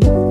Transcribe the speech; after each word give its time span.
you 0.00 0.21